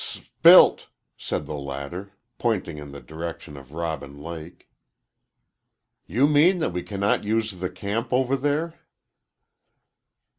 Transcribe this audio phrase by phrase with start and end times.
[0.03, 4.67] "Sp'ilt," said the latter, pointing in the direction of Robin Lake.
[6.07, 8.73] "You mean that we cannot use the camp over there?"